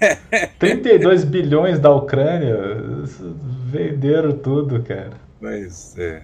[0.00, 2.56] É, 32 bilhões da Ucrânia
[3.64, 5.12] venderam tudo, cara.
[5.38, 6.22] Pois é.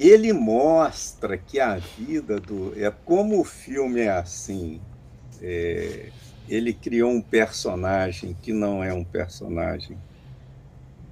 [0.00, 2.72] Ele mostra que a vida do.
[2.76, 4.80] É como o filme é assim.
[5.40, 6.08] É,
[6.48, 9.96] ele criou um personagem que não é um personagem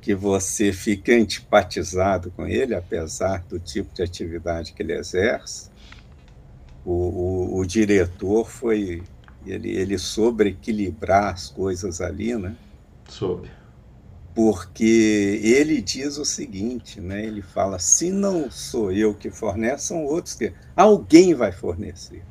[0.06, 5.68] que você fica antipatizado com ele, apesar do tipo de atividade que ele exerce.
[6.84, 9.02] O, o, o diretor foi.
[9.44, 12.54] Ele, ele soube equilibrar as coisas ali, né?
[13.08, 13.50] Soube.
[14.32, 17.26] Porque ele diz o seguinte, né?
[17.26, 20.52] Ele fala: se não sou eu que fornece, são outros que.
[20.76, 22.22] Alguém vai fornecer.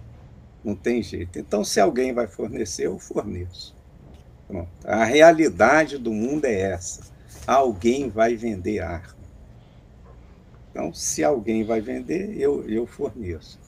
[0.63, 1.37] Não tem jeito.
[1.37, 3.75] Então, se alguém vai fornecer, eu forneço.
[4.47, 4.69] Pronto.
[4.85, 7.13] A realidade do mundo é essa
[7.45, 9.15] alguém vai vender arma.
[10.71, 13.59] Então, se alguém vai vender, eu, eu forneço.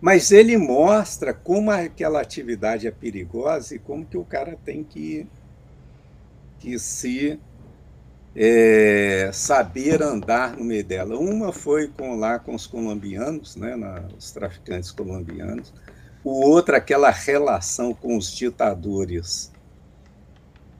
[0.00, 5.26] Mas ele mostra como aquela atividade é perigosa e como que o cara tem que,
[6.58, 7.38] que se
[8.34, 11.18] é, saber andar no meio dela.
[11.18, 15.72] Uma foi com lá com os colombianos, né, na, os traficantes colombianos.
[16.24, 19.51] O outro, aquela relação com os ditadores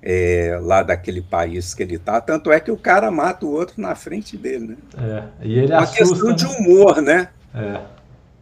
[0.02, 2.20] é, lá daquele país que ele está.
[2.20, 4.76] Tanto é que o cara mata o outro na frente dele, né?
[4.98, 6.34] É, e ele Uma assusta, questão né?
[6.34, 7.28] de humor, né?
[7.54, 7.80] É.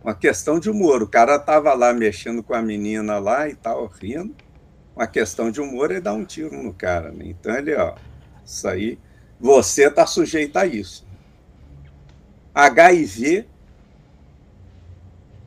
[0.02, 1.02] Uma questão de humor.
[1.02, 4.34] O cara estava lá mexendo com a menina lá e tal, rindo.
[4.96, 7.10] Uma questão de humor é dar um tiro no cara.
[7.12, 7.26] Né?
[7.26, 7.94] Então ele, ó,
[8.44, 8.98] isso aí,
[9.38, 11.06] você está sujeito a isso.
[12.54, 13.46] HIV,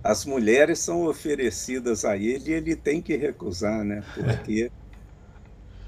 [0.04, 4.04] as mulheres são oferecidas a ele e ele tem que recusar, né?
[4.13, 4.71] Porque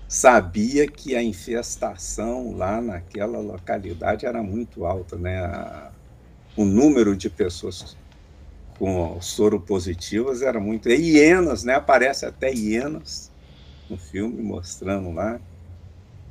[0.07, 5.39] sabia que a infestação lá naquela localidade era muito alta, né?
[5.39, 5.91] A,
[6.55, 7.97] o número de pessoas
[8.77, 10.89] com soro positivas era muito.
[10.89, 11.75] E hienas, né?
[11.75, 13.31] Aparece até hienas
[13.89, 15.39] no filme mostrando lá.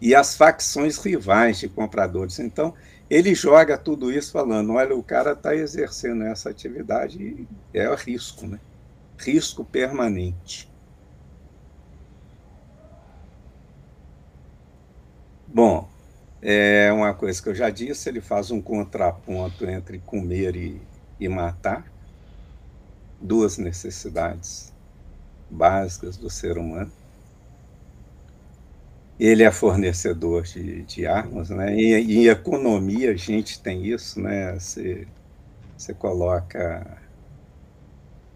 [0.00, 2.38] E as facções rivais de compradores.
[2.38, 2.74] Então,
[3.08, 8.46] ele joga tudo isso falando: olha, o cara está exercendo essa atividade e é risco,
[8.46, 8.58] né?
[9.18, 10.73] Risco permanente.
[15.54, 15.88] Bom,
[16.42, 20.82] é uma coisa que eu já disse, ele faz um contraponto entre comer e,
[21.20, 21.86] e matar,
[23.20, 24.72] duas necessidades
[25.48, 26.90] básicas do ser humano.
[29.16, 31.72] Ele é fornecedor de, de armas, né?
[31.76, 34.54] E em economia a gente tem isso, né?
[34.54, 35.06] Você,
[35.78, 36.98] você coloca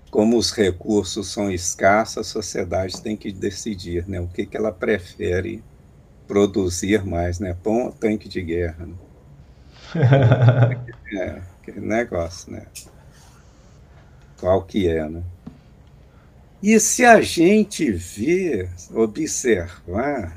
[0.08, 4.20] como os recursos são escassos, a sociedade tem que decidir, né?
[4.20, 5.64] O que, que ela prefere
[6.28, 7.56] produzir mais, né?
[7.64, 8.86] Pão ou tanque de guerra.
[8.86, 8.94] Né?
[11.14, 12.66] é, que negócio, né?
[14.38, 15.22] Qual que é, né?
[16.62, 20.36] E se a gente ver, observar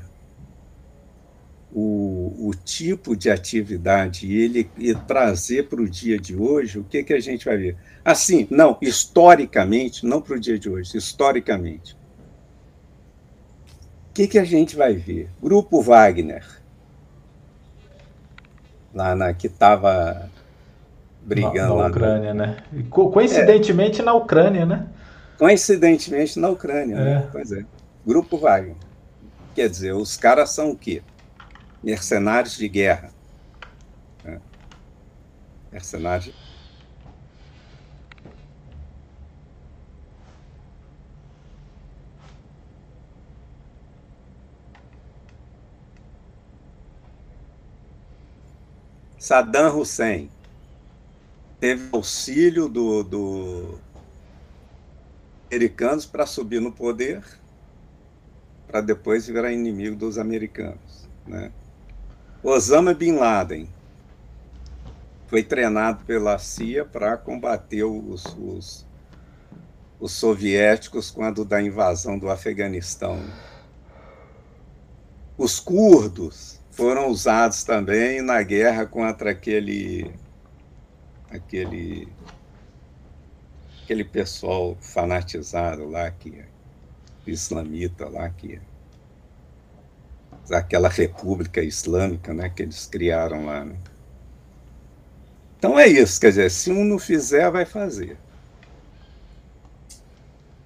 [1.72, 6.84] o, o tipo de atividade e ele e trazer para o dia de hoje, o
[6.84, 7.76] que, que a gente vai ver?
[8.04, 11.96] Assim, não, historicamente, não para o dia de hoje, historicamente
[14.12, 15.30] o que, que a gente vai ver?
[15.42, 16.44] Grupo Wagner,
[18.92, 20.28] lá na que estava
[21.22, 22.40] brigando na, na Ucrânia, no...
[22.40, 22.56] né?
[22.90, 24.04] Co coincidentemente é.
[24.04, 24.86] na Ucrânia, né?
[25.38, 27.10] Coincidentemente na Ucrânia, né?
[27.10, 27.14] é.
[27.14, 27.28] né?
[27.32, 27.64] Pois é.
[28.06, 28.76] Grupo Wagner.
[29.54, 31.02] Quer dizer, os caras são o quê?
[31.82, 33.08] Mercenários de guerra.
[34.22, 34.38] Né?
[35.72, 36.34] Mercenários
[49.22, 50.28] Saddam Hussein
[51.60, 53.78] teve auxílio do, do
[55.46, 57.22] americanos para subir no poder,
[58.66, 61.08] para depois virar inimigo dos americanos.
[61.24, 61.52] Né?
[62.42, 63.68] Osama Bin Laden
[65.28, 68.84] foi treinado pela CIA para combater os, os,
[70.00, 73.22] os soviéticos quando da invasão do Afeganistão.
[75.38, 80.12] Os curdos foram usados também na guerra contra aquele
[81.30, 82.08] aquele
[83.82, 86.44] aquele pessoal fanatizado lá que
[87.26, 88.60] islamita lá que
[90.50, 93.64] aquela república islâmica, né, que eles criaram lá.
[93.64, 93.76] Né?
[95.58, 98.16] Então é isso, quer dizer, se um não fizer, vai fazer.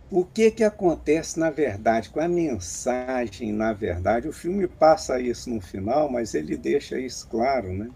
[0.09, 2.11] O que, que acontece na verdade?
[2.11, 4.29] com a mensagem na verdade?
[4.29, 7.91] O filme passa isso no final, mas ele deixa isso claro, né?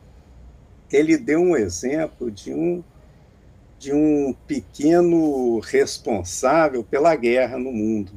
[0.93, 2.83] Ele deu um exemplo de um
[3.79, 8.13] de um pequeno responsável pela guerra no mundo,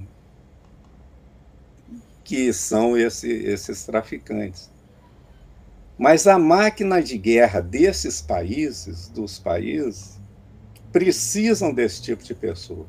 [2.21, 4.69] que são esse, esses traficantes.
[5.97, 10.19] Mas a máquina de guerra desses países, dos países,
[10.91, 12.85] precisam desse tipo de pessoa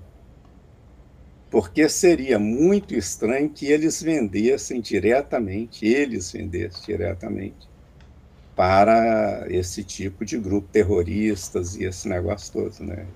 [1.54, 7.68] porque seria muito estranho que eles vendessem diretamente, eles vendessem diretamente
[8.56, 13.06] para esse tipo de grupo terroristas e esse negócio todo, né?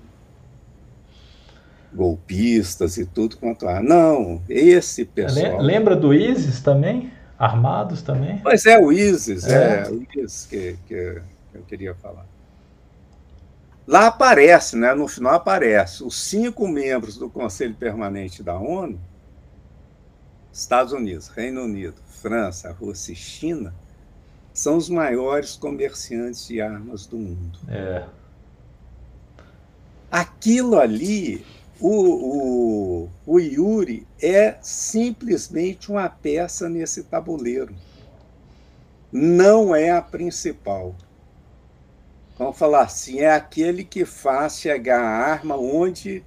[1.93, 3.83] Golpistas e tudo quanto há.
[3.83, 5.59] Não, esse pessoal.
[5.61, 7.11] Lembra do ISIS também?
[7.37, 8.39] Armados também?
[8.41, 11.21] Pois é, o ISIS, é, é o ISIS que, que
[11.53, 12.25] eu queria falar.
[13.89, 19.01] Lá aparece, né, no final aparece, os cinco membros do Conselho Permanente da ONU,
[20.53, 23.73] Estados Unidos, Reino Unido, França, Rússia e China,
[24.53, 27.57] são os maiores comerciantes de armas do mundo.
[27.67, 28.05] É.
[30.11, 31.43] Aquilo ali,
[31.79, 37.73] o, o, o Yuri é simplesmente uma peça nesse tabuleiro.
[39.11, 40.95] Não é a principal
[42.39, 46.23] vamos falar assim, é aquele que faz chegar a arma onde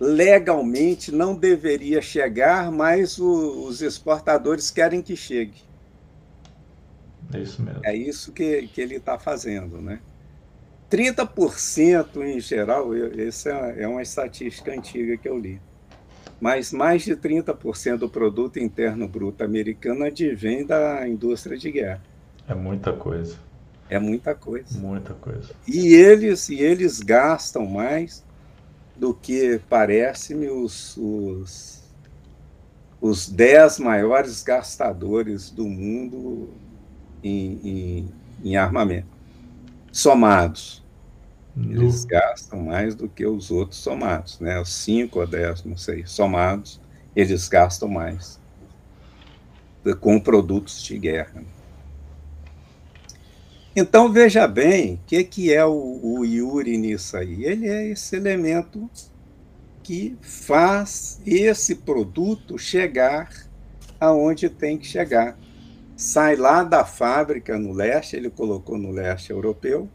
[0.00, 5.60] legalmente não deveria chegar, mas o, os exportadores querem que chegue.
[7.32, 7.80] É isso mesmo.
[7.84, 10.00] É isso que, que ele está fazendo, né?
[10.90, 15.60] 30% em geral, essa é, é uma estatística antiga que eu li,
[16.40, 22.02] mas mais de 30% do produto interno bruto americano advém da indústria de guerra.
[22.48, 23.51] É muita coisa.
[23.92, 24.78] É muita coisa.
[24.78, 25.50] Muita coisa.
[25.68, 28.24] E eles, e eles gastam mais
[28.96, 31.82] do que parece-me os, os,
[32.98, 36.48] os dez maiores gastadores do mundo
[37.22, 38.12] em, em,
[38.42, 39.08] em armamento,
[39.92, 40.82] somados.
[41.54, 41.82] No...
[41.82, 44.58] Eles gastam mais do que os outros somados, né?
[44.58, 46.80] Os cinco ou dez, não sei, somados,
[47.14, 48.40] eles gastam mais
[50.00, 51.44] com produtos de guerra.
[53.74, 57.44] Então, veja bem, o que, que é o, o Yuri nisso aí?
[57.44, 58.90] Ele é esse elemento
[59.82, 63.30] que faz esse produto chegar
[63.98, 65.38] aonde tem que chegar.
[65.96, 69.88] Sai lá da fábrica no leste, ele colocou no leste europeu,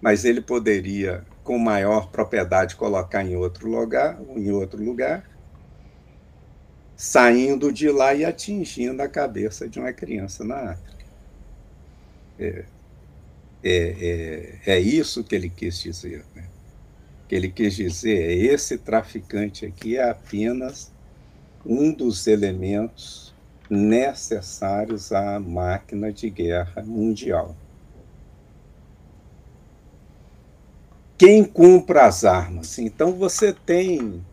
[0.00, 5.22] mas ele poderia, com maior propriedade, colocar em outro lugar, em outro lugar,
[6.96, 11.04] saindo de lá e atingindo a cabeça de uma criança na África.
[12.40, 12.64] É,
[13.68, 16.24] é, é, é isso que ele quis dizer.
[16.34, 16.48] Né?
[17.28, 20.90] que ele quis dizer é esse traficante aqui é apenas
[21.64, 23.34] um dos elementos
[23.68, 27.54] necessários à máquina de guerra mundial.
[31.18, 32.78] Quem compra as armas?
[32.78, 34.24] Então você tem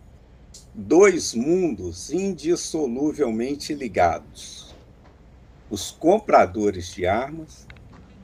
[0.74, 4.74] dois mundos indissoluvelmente ligados:
[5.70, 7.68] os compradores de armas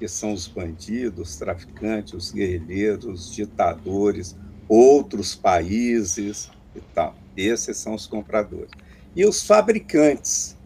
[0.02, 4.36] que são os bandidos, os traficantes, os guerrilheiros, os ditadores,
[4.68, 7.14] outros países e tal.
[7.38, 8.72] Esses são os compradores.
[9.16, 10.58] E os fabricantes,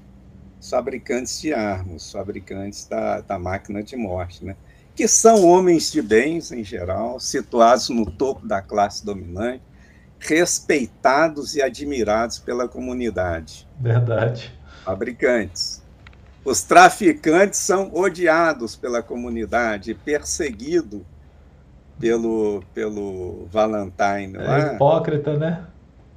[0.57, 4.55] os fabricantes de armas, os fabricantes da, da máquina de morte, né?
[4.95, 9.61] que são homens de bens, em geral, situados no topo da classe dominante,
[10.17, 13.67] respeitados e admirados pela comunidade.
[13.81, 14.57] Verdade.
[14.85, 15.83] Fabricantes.
[16.45, 21.01] Os traficantes são odiados pela comunidade, perseguidos
[21.99, 24.37] pelo, pelo Valentine.
[24.37, 25.65] É hipócrita, né?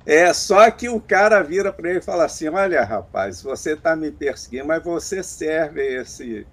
[0.04, 3.96] É, só que o cara vira para ele e fala assim: Olha, rapaz, você está
[3.96, 6.46] me perseguindo, mas você serve a esse,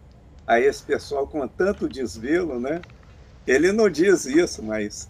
[0.48, 2.82] a esse pessoal com tanto desvelo, né?
[3.46, 5.10] Ele não diz isso, mas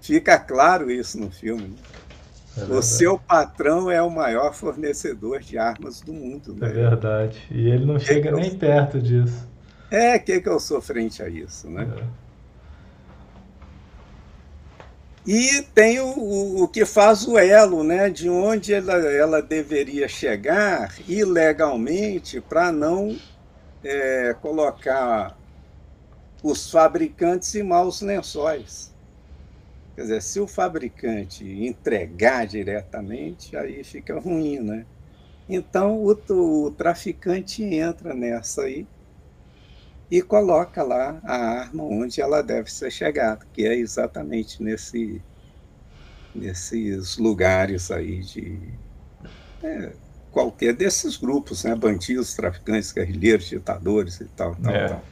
[0.00, 1.68] fica claro isso no filme.
[1.68, 1.76] Né?
[2.56, 6.54] É o seu patrão é o maior fornecedor de armas do mundo.
[6.54, 6.68] Né?
[6.68, 7.42] É verdade.
[7.50, 8.58] E ele não que chega que nem eu...
[8.58, 9.48] perto disso.
[9.90, 11.88] É, o que, que eu sou frente a isso, né?
[11.98, 12.24] É.
[15.26, 20.94] E tem o, o que faz o elo, né, de onde ela, ela deveria chegar
[21.08, 23.16] ilegalmente para não
[23.82, 25.36] é, colocar
[26.42, 28.93] os fabricantes em maus lençóis.
[29.94, 34.84] Quer dizer, se o fabricante entregar diretamente, aí fica ruim, né?
[35.48, 38.86] Então o, o traficante entra nessa aí
[40.10, 45.22] e coloca lá a arma onde ela deve ser chegada, que é exatamente nesse,
[46.34, 48.58] nesses lugares aí de
[49.62, 49.92] é,
[50.30, 51.74] qualquer desses grupos, né?
[51.74, 54.54] bandidos, traficantes, guerrilheiros, ditadores e tal.
[54.56, 54.88] tal, é.
[54.88, 55.04] tal.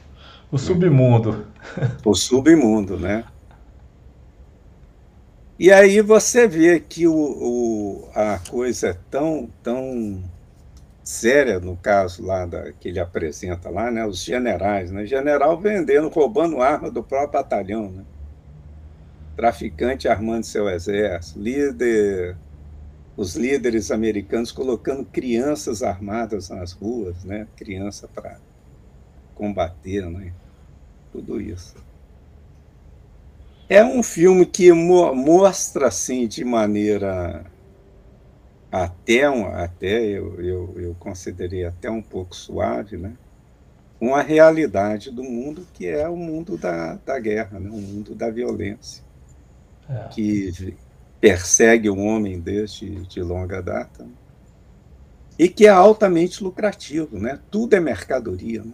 [0.51, 1.47] O submundo.
[2.05, 3.23] O submundo, né?
[5.57, 10.23] E aí você vê que o, o, a coisa é tão, tão
[11.03, 14.05] séria no caso lá da, que ele apresenta lá, né?
[14.05, 15.05] Os generais, né?
[15.05, 18.03] General vendendo, roubando arma do próprio batalhão, né?
[19.35, 22.35] Traficante armando seu exército, líder,
[23.15, 27.47] os líderes americanos colocando crianças armadas nas ruas, né?
[27.55, 28.39] Criança para
[29.35, 30.33] combater, né?
[31.11, 31.75] Tudo isso.
[33.69, 37.45] É um filme que mo mostra assim de maneira
[38.71, 43.13] até, um, até eu, eu, eu considerei até um pouco suave, né?
[44.01, 47.69] uma realidade do mundo que é o mundo da, da guerra, né?
[47.69, 49.01] o mundo da violência,
[49.89, 50.09] é.
[50.09, 50.75] que
[51.21, 54.11] persegue o homem desde de longa data né?
[55.39, 57.39] e que é altamente lucrativo, né?
[57.49, 58.73] Tudo é mercadoria, né?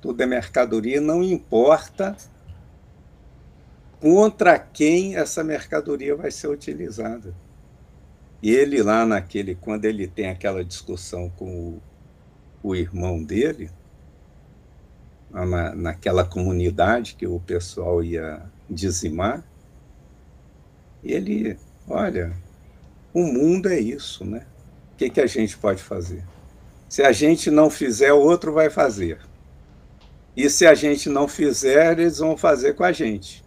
[0.00, 2.16] Tudo é mercadoria, não importa
[4.02, 7.32] contra quem essa mercadoria vai ser utilizada.
[8.42, 11.78] E ele lá naquele, quando ele tem aquela discussão com
[12.60, 13.70] o, o irmão dele,
[15.30, 19.44] na, naquela comunidade que o pessoal ia dizimar,
[21.04, 22.32] ele, olha,
[23.14, 24.44] o mundo é isso, né?
[24.94, 26.24] O que, que a gente pode fazer?
[26.88, 29.20] Se a gente não fizer, o outro vai fazer.
[30.36, 33.41] E se a gente não fizer, eles vão fazer com a gente.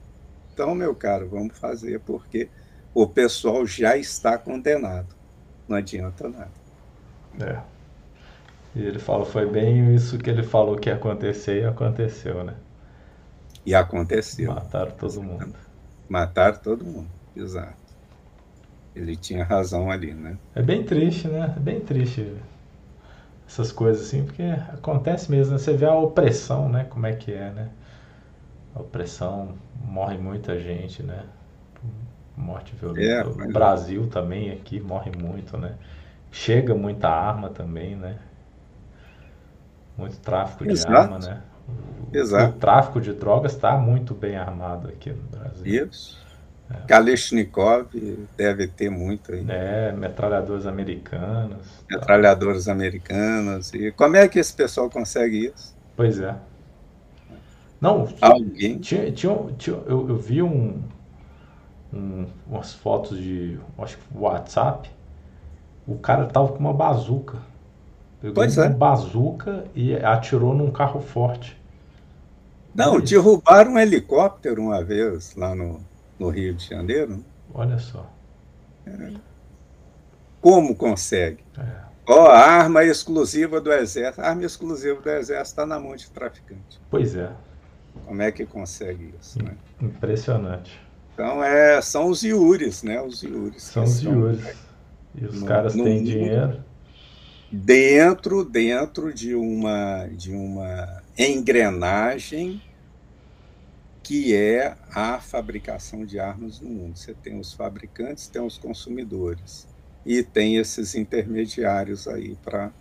[0.55, 2.47] Então, meu caro, vamos fazer, porque
[2.93, 5.13] o pessoal já está condenado.
[5.67, 6.51] Não adianta nada.
[7.41, 7.59] É.
[8.73, 12.53] E ele fala, foi bem isso que ele falou que ia acontecer e aconteceu, né?
[13.65, 14.53] E aconteceu.
[14.53, 15.55] Mataram todo mundo.
[16.07, 17.75] Mataram todo mundo, exato.
[18.95, 20.37] Ele tinha razão ali, né?
[20.55, 21.53] É bem triste, né?
[21.53, 22.33] É bem triste
[23.45, 24.43] essas coisas assim, porque
[24.73, 25.59] acontece mesmo, né?
[25.59, 26.85] Você vê a opressão, né?
[26.85, 27.69] Como é que é, né?
[28.75, 31.23] A opressão, morre muita gente, né?
[32.37, 33.03] morte violenta.
[33.03, 35.75] É, o Brasil também aqui morre muito, né?
[36.31, 38.17] Chega muita arma também, né?
[39.97, 40.93] Muito tráfico de Exato.
[40.93, 41.41] arma, né?
[42.11, 42.55] O, Exato.
[42.55, 45.87] o tráfico de drogas está muito bem armado aqui no Brasil.
[45.87, 46.23] Isso.
[46.69, 46.87] É.
[46.87, 47.87] Kalashnikov
[48.35, 49.45] deve ter muito aí.
[49.47, 51.83] É, metralhadores americanos.
[51.89, 52.71] Metralhadores tá.
[52.71, 53.73] americanos.
[53.73, 55.75] E como é que esse pessoal consegue isso?
[55.95, 56.35] Pois é.
[57.85, 58.79] Não, Alguém?
[58.79, 60.81] Tinha, tinha, tinha eu, eu vi um,
[61.93, 64.89] um, umas fotos de acho que WhatsApp,
[65.87, 67.37] o cara tava com uma bazuca.
[68.19, 68.69] Pegou pois uma é.
[68.69, 71.55] bazuca e atirou num carro forte.
[72.73, 75.79] Não, derrubaram um helicóptero uma vez lá no,
[76.17, 77.23] no Rio de Janeiro.
[77.53, 78.11] Olha só.
[78.87, 79.11] É.
[80.41, 81.43] Como consegue?
[81.55, 81.85] É.
[82.07, 84.21] Ó, a arma exclusiva do Exército.
[84.21, 86.81] A arma exclusiva do Exército está na mão de traficante.
[86.89, 87.31] Pois é.
[88.05, 89.43] Como é que consegue isso?
[89.43, 89.55] Né?
[89.81, 90.79] Impressionante.
[91.13, 93.01] Então, é, são os iures, né?
[93.01, 93.63] Os iures.
[93.63, 94.55] São os iures.
[95.15, 96.63] E os no, caras no, têm dinheiro.
[97.51, 102.61] Dentro, dentro de uma, de uma engrenagem
[104.03, 106.97] que é a fabricação de armas no mundo.
[106.97, 109.67] Você tem os fabricantes, tem os consumidores
[110.05, 112.71] e tem esses intermediários aí para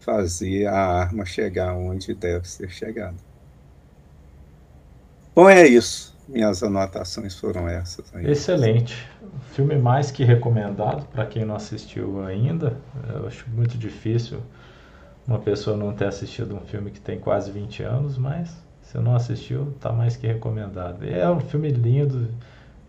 [0.00, 3.29] fazer a arma chegar onde deve ser chegada.
[5.40, 6.14] Bom, é isso.
[6.28, 8.14] minhas anotações foram essas.
[8.14, 8.30] Aí.
[8.30, 9.08] Excelente.
[9.52, 12.76] Filme mais que recomendado para quem não assistiu ainda.
[13.08, 14.42] Eu acho muito difícil
[15.26, 19.16] uma pessoa não ter assistido um filme que tem quase 20 anos, mas se não
[19.16, 21.08] assistiu, está mais que recomendado.
[21.08, 22.28] É um filme lindo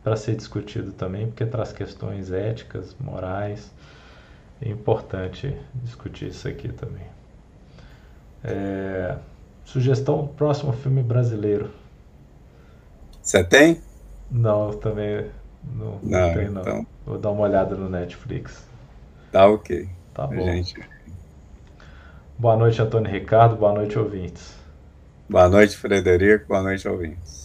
[0.04, 3.72] para ser discutido também, porque traz questões éticas, morais.
[4.62, 7.06] É importante discutir isso aqui também.
[8.44, 9.16] É...
[9.64, 11.80] Sugestão próximo filme brasileiro.
[13.22, 13.82] Você tem?
[14.30, 15.30] Não, também
[15.64, 16.62] não, não, não tem não.
[16.62, 16.88] Então...
[17.06, 18.64] Vou dar uma olhada no Netflix.
[19.32, 19.90] Tá ok.
[20.14, 20.44] Tá bom.
[20.46, 20.76] Gente...
[22.38, 23.56] Boa noite, Antônio Ricardo.
[23.56, 24.56] Boa noite, ouvintes.
[25.30, 26.48] Boa noite, Frederico.
[26.48, 27.41] Boa noite, ouvintes.